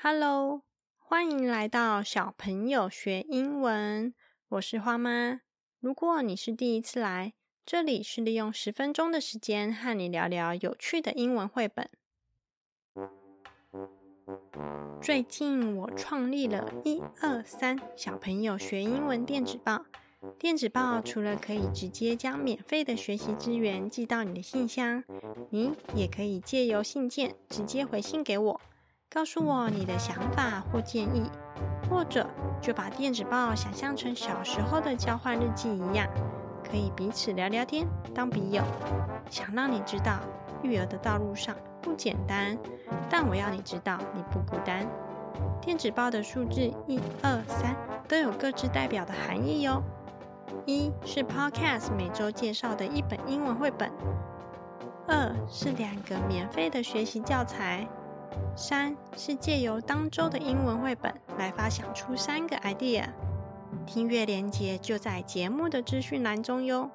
[0.00, 0.62] Hello，
[0.96, 4.14] 欢迎来到小朋友学英文。
[4.50, 5.40] 我是花妈。
[5.80, 7.32] 如果你是第一次来，
[7.66, 11.90] 这里是利用十分钟的时间和你聊聊有趣的英文绘本。
[15.02, 19.84] 最近我创立了一二三小朋友学英文电子报。
[20.38, 25.02] 电子报除了可以直接将免费的学习资源寄到你的信箱，
[25.50, 28.60] 你也可以借由信件直接回信给我，
[29.10, 31.30] 告诉我你的想法或建议，
[31.88, 32.28] 或者
[32.60, 36.06] 就把电子报想象成小时候的交换日记一样，
[36.62, 38.62] 可以彼此聊聊天，当笔友。
[39.30, 40.18] 想让你知道，
[40.62, 42.58] 育儿的道路上不简单，
[43.08, 44.86] 但我要你知道你不孤单。
[45.58, 47.74] 电子报的数字一二三
[48.06, 49.82] 都有各自代表的含义哟。
[50.66, 53.90] 一是 Podcast 每周介绍的一本英文绘本，
[55.06, 57.86] 二是两个免费的学习教材，
[58.56, 63.08] 三是借由当周的英文绘本来发想出三个 idea。
[63.86, 66.90] 听阅连接就在节目的资讯栏中哟。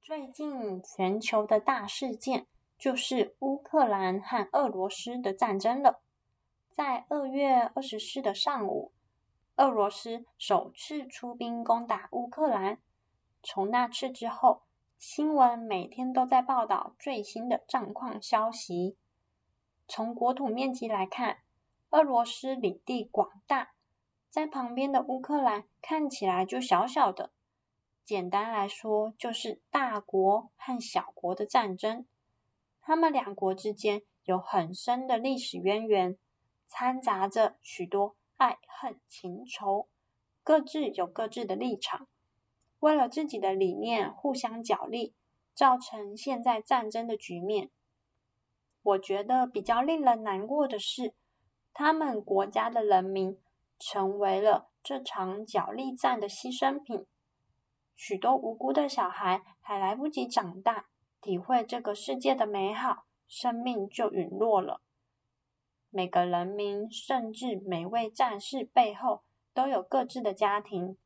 [0.00, 2.46] 最近全球的大事件
[2.78, 6.00] 就是乌克兰和俄罗斯的战争了，
[6.70, 8.92] 在二月二十四的上午。
[9.56, 12.78] 俄罗斯首次出兵攻打乌克兰。
[13.42, 14.62] 从那次之后，
[15.00, 18.98] 新闻每天都在报道最新的战况消息。
[19.88, 21.38] 从国土面积来看，
[21.88, 23.72] 俄罗斯领地广大，
[24.28, 27.32] 在旁边的乌克兰看起来就小小的。
[28.04, 32.04] 简单来说，就是大国和小国的战争。
[32.82, 36.18] 他们两国之间有很深的历史渊源，
[36.68, 38.16] 掺杂着许多。
[38.36, 39.88] 爱恨情仇，
[40.42, 42.06] 各自有各自的立场，
[42.80, 45.14] 为了自己的理念互相角力，
[45.54, 47.70] 造成现在战争的局面。
[48.82, 51.14] 我觉得比较令人难过的是，
[51.72, 53.38] 他们国家的人民
[53.78, 57.06] 成为了这场角力战的牺牲品，
[57.94, 60.86] 许多无辜的小孩还来不及长大，
[61.20, 64.80] 体会这个世界的美好，生命就陨落了。
[65.90, 69.22] 每个人民，甚至每位战士背后，
[69.52, 70.96] 都有各自的家庭。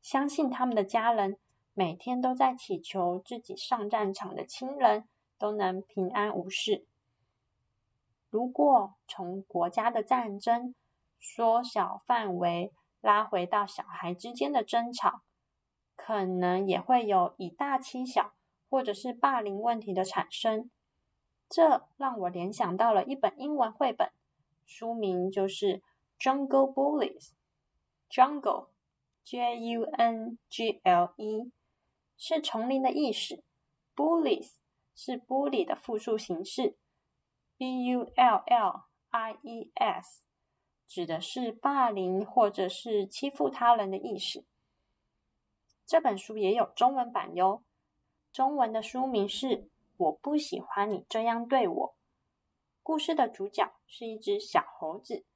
[0.00, 1.38] 相信他们的家人
[1.74, 6.86] 每天都在祈求自己上战场的亲人都能平安无事。
[8.30, 10.74] 如果从国家的战争
[11.18, 15.22] 缩小范围，拉回到小孩之间的争吵，
[15.96, 18.32] 可能也会有以大欺小，
[18.68, 20.70] 或者是霸凌问题的产生。
[21.48, 24.10] 这让我联想到了一本英文绘本。
[24.66, 25.78] 书名就是
[26.18, 27.30] 《Jungle Bullies》
[28.10, 28.66] ，Jungle》
[29.30, 30.38] Jungle
[32.16, 33.44] 是丛林的意思。
[33.94, 34.52] Bullies
[34.94, 36.78] 是 bully 的复数形式
[37.58, 38.14] ，B-U-L-L-I-E-S，
[40.86, 44.46] 指的是霸凌或者是欺负他人的意思。
[45.84, 47.62] 这本书也有中文版哟，
[48.32, 49.46] 中文的书名是
[49.98, 51.88] 《我不喜欢你这样对我》。
[52.82, 55.26] 故事的主角是一只小猴子。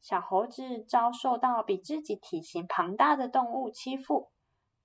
[0.00, 4.30] 小猴子遭受到比自己体型庞大的动物欺负，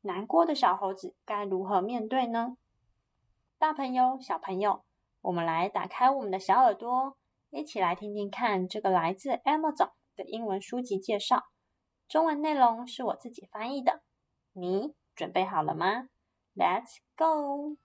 [0.02, 2.58] 难过的小猴子该如何面对呢？
[3.58, 4.84] 大朋友、小朋友，
[5.22, 7.18] 我们来打开我们的小耳朵，
[7.50, 11.46] 一起来听听看这个来自 Amazon 的英文书籍介绍。
[12.08, 14.02] 中文内容是我自己翻译的。
[14.52, 16.10] 你准备好了吗
[16.56, 17.78] ？Let's go！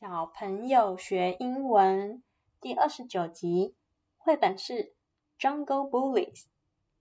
[0.00, 2.22] 小朋友学英文
[2.58, 3.74] 第二十九集，
[4.16, 4.72] 绘本是
[5.38, 6.44] 《Jungle Bullies》，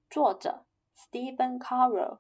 [0.09, 0.65] 作者
[0.97, 2.17] Stephen Carroll。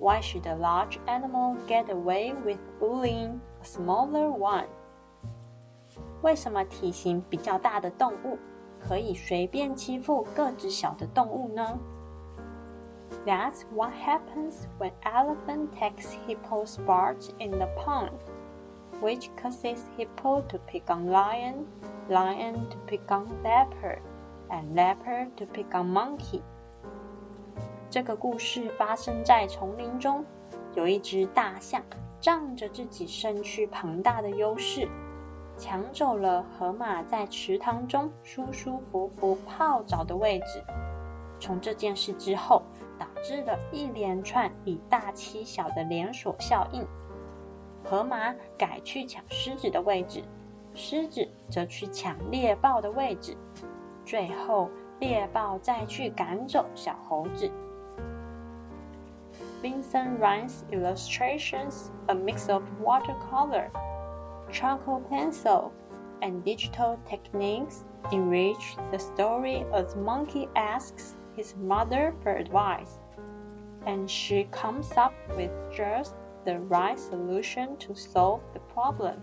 [0.00, 4.66] Why should a large animal get away with bullying a smaller one？
[6.22, 8.36] 为什么体型比较大的动物
[8.80, 11.78] 可以随便欺负个子小的动物呢
[13.25, 18.11] ？That's what happens when elephant takes hippo's part in the pond,
[19.01, 21.65] which causes hippo to pick on lion,
[22.09, 24.01] lion to pick on leopard,
[24.49, 26.41] and leopard to pick on monkey.
[27.89, 30.25] 这个故事发生在丛林中，
[30.73, 31.83] 有一只大象
[32.19, 34.87] 仗着自己身躯庞大的优势，
[35.57, 40.63] 抢走了河马在池塘中舒舒服服泡澡的位置。
[41.39, 42.61] 从这件事之后，
[42.99, 46.85] 导致了一连串以大欺小的连锁效应。
[47.83, 50.23] 河马改去抢狮子的位置，
[50.73, 53.35] 狮子则去抢猎豹的位置，
[54.05, 54.69] 最后
[54.99, 57.51] 猎豹再去赶走小猴子。
[59.63, 63.69] Vincent Ryan's illustrations, a mix of watercolor,
[64.51, 65.71] charcoal pencil,
[66.21, 72.98] and digital techniques, enrich the story as Monkey asks his mother for advice,
[73.84, 76.12] and she comes up with just
[76.44, 79.16] the right solution to solve the problem.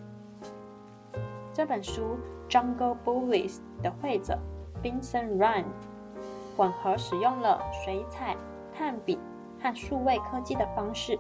[1.51, 2.18] 这本书
[2.51, 4.38] 《Jungle Bullies》的绘者
[4.81, 5.65] Vincent Ryan
[6.56, 8.36] 混合使用了水彩、
[8.75, 9.19] 炭笔
[9.62, 11.18] 和数位科技的方式，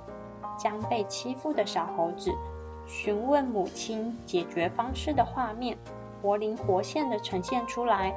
[0.57, 2.31] 将被欺负的小猴子
[2.85, 5.77] 询问母亲解决方式的画面
[6.21, 8.13] 活灵活现的呈现出来。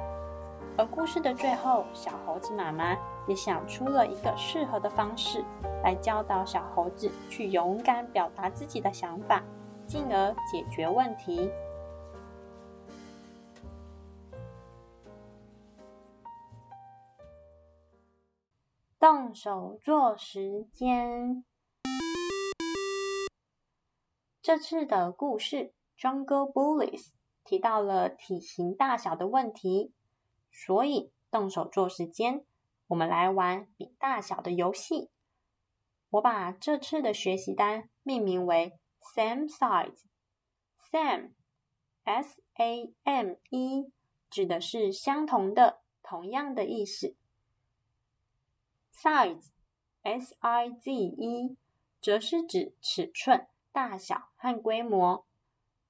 [0.77, 2.95] 而故事的最后，小猴子妈妈
[3.27, 5.43] 也想出了一个适合的方式，
[5.83, 9.43] 来教导小猴子去勇敢表达自己的想法，
[9.87, 11.49] 进而解决问题。
[18.99, 21.43] 动手做时间。
[24.43, 25.55] 这次的故事
[25.99, 27.05] 《Jungle Bullies》
[27.43, 29.93] 提到了体型大小的问题，
[30.59, 32.43] 所以动手做时间，
[32.87, 35.11] 我们来玩比大小的游戏。
[36.09, 43.91] 我把这次的学习单命名为 same size，sam，S A M E
[44.31, 47.15] 指的是相同的、同样的意思。
[48.91, 49.49] Size,
[50.01, 51.55] S-I-Z-E，
[52.01, 55.27] 则是指尺寸、大小和规模。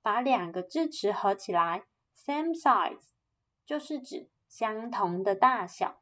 [0.02, 3.12] 把两个字词合起来，same size，
[3.66, 6.02] 就是指相同的大小。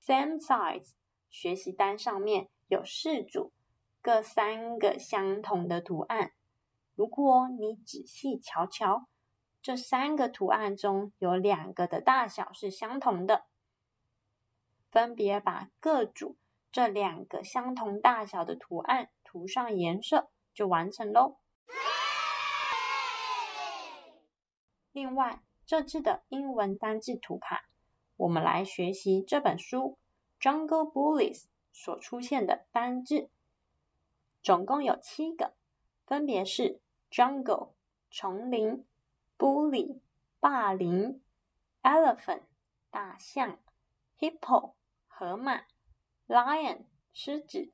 [0.00, 0.92] Same size
[1.28, 3.52] 学习单上面有四组，
[4.00, 6.34] 各三个相同的图案。
[6.94, 9.08] 如果你仔细瞧瞧，
[9.60, 13.46] 这三个图案中有两个的大小是相同的。
[14.88, 16.36] 分别把各组
[16.70, 21.40] 这两个相同大小的图案涂上颜色，就完成喽。
[24.92, 27.68] 另外，这次的英文单字图卡，
[28.16, 29.98] 我们来学习这本书
[30.42, 31.42] 《Jungle Bullies》
[31.74, 33.28] 所出现的单字，
[34.42, 35.52] 总共有七个，
[36.06, 36.80] 分别是
[37.10, 37.72] Jungle
[38.10, 38.86] 丛林、
[39.36, 40.00] Bully
[40.40, 41.20] 霸凌、
[41.82, 42.44] Elephant
[42.90, 43.58] 大象、
[44.18, 44.72] Hippo。
[45.06, 45.64] 河马
[46.28, 47.70] ，lion 狮子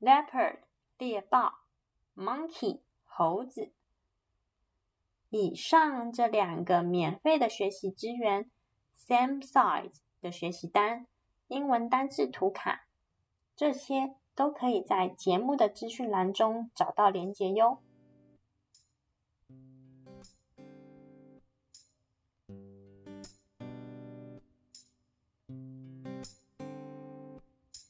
[0.00, 0.60] ，leopard
[0.96, 1.58] 猎豹
[2.16, 3.70] ，monkey 猴子。
[5.30, 8.50] 以上这两个免费的学习资源
[8.96, 11.06] ，same size 的学习单，
[11.48, 12.86] 英文单字图卡，
[13.54, 17.82] 这些都可以在节目的资讯栏中找到连结哟。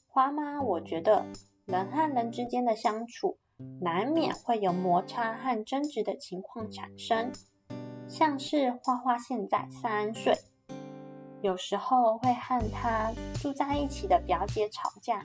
[0.09, 1.27] 花妈，我觉得
[1.65, 3.39] 人和人之间的相处
[3.81, 7.33] 难免会有摩擦和争执的情况产生。
[8.09, 10.35] 像是花花现在三岁，
[11.43, 15.25] 有时候会和她住在一起的表姐吵架，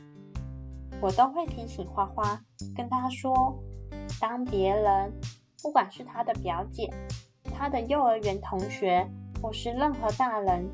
[1.02, 2.42] 我都会提醒花花，
[2.76, 3.58] 跟她说，
[4.20, 5.14] 当别人
[5.62, 6.90] 不管是她的表姐、
[7.44, 9.08] 她的幼儿园同学，
[9.42, 10.70] 或是任何大人，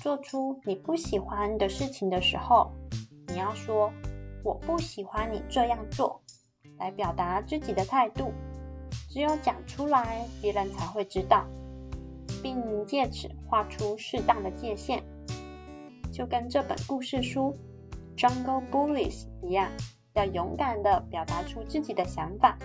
[0.00, 2.72] 做出你不喜欢的事情的时候，
[3.28, 3.92] 你要说
[4.42, 6.22] 我不喜欢你这样做，
[6.82, 8.32] 来表达自己的态度。
[9.08, 11.46] 只有讲出来，别人才会知道，
[12.42, 15.00] 并借此画出适当的界限。
[16.12, 17.56] 就跟这本故事书
[18.18, 19.70] 《Jungle Bullies》一样，
[20.14, 22.58] 要勇敢的表达出自己的想法。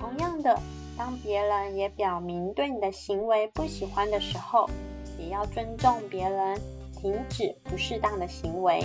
[0.00, 0.58] 同样的，
[0.98, 4.68] 当别人也表明对你的行为不喜欢的时候，
[5.18, 6.60] 也要尊重别人。
[6.96, 8.82] 停止不适当的行为。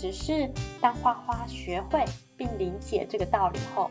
[0.00, 2.02] 只是当花花学会
[2.34, 3.90] 并理解这个道理后，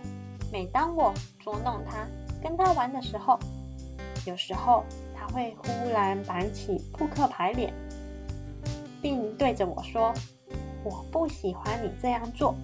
[0.51, 2.07] 每当我捉弄他、
[2.41, 3.37] 跟他玩的时候，
[4.25, 4.83] 有时候
[5.15, 7.71] 他会忽然板起扑克牌脸，
[9.03, 10.11] 并对着我说
[10.83, 12.55] ：“我不喜欢你这样做，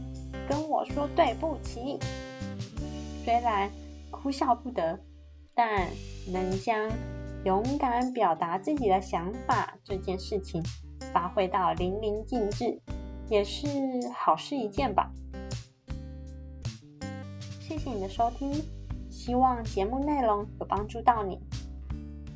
[0.50, 2.00] 跟我说对不起。”
[3.24, 3.70] 虽然
[4.10, 5.00] 哭笑不得，
[5.54, 5.88] 但
[6.34, 6.90] 能将。
[7.44, 10.64] 勇敢表达自己的想法这件事情，
[11.14, 12.82] 发挥到淋漓尽致，
[13.30, 13.68] 也是
[14.14, 15.12] 好事一件吧。
[17.60, 18.64] 谢谢你的收听，
[19.10, 21.40] 希望节目内容有帮助到你。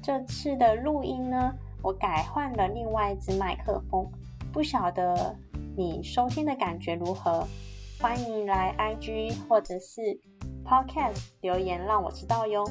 [0.01, 1.53] 这次的录音呢，
[1.83, 4.09] 我改换了另外一支麦克风，
[4.51, 5.35] 不晓得
[5.77, 7.47] 你收听的感觉如何？
[8.01, 10.01] 欢迎来 IG 或者是
[10.65, 12.63] Podcast 留言让我知道哟。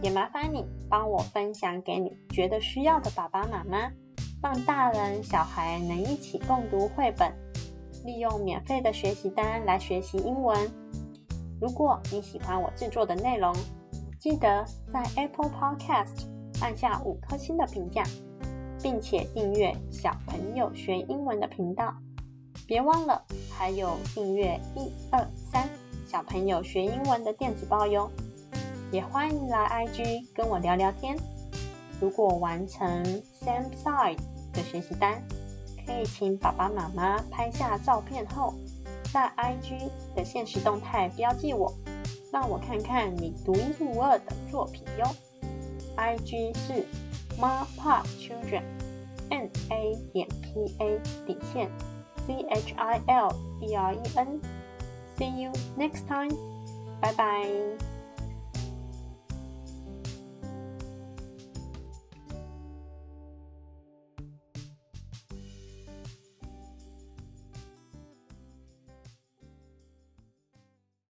[0.00, 3.90] 也麻烦你帮我分享给你觉得需要的爸爸妈妈，
[4.40, 7.32] 让大人小孩能一起共读绘本，
[8.04, 10.56] 利用免费的学习单来学习英文。
[11.60, 13.52] 如果你喜欢我制作的内容，
[14.20, 16.26] 记得在 Apple Podcast
[16.60, 18.04] 按下五颗星的评价，
[18.80, 21.92] 并且订阅小朋友学英文的频道。
[22.66, 25.68] 别忘了还有订阅一二三
[26.06, 28.10] 小朋友学英文的电子报哟。
[28.92, 31.16] 也欢迎来 IG 跟我聊聊天。
[32.00, 33.04] 如果完成
[33.42, 34.18] Same Side
[34.52, 35.22] 的学习单，
[35.84, 38.54] 可以请爸爸妈妈拍下照片后，
[39.12, 41.72] 在 IG 的现实动态标记我，
[42.32, 45.06] 让我看看你独一无二的作品哟。
[45.96, 46.86] IG 是
[47.40, 51.68] Mapa Children，N A 点 P A 底线
[52.26, 54.40] C H I L E R E N。
[55.16, 56.30] See you next time.
[57.00, 57.97] Bye bye.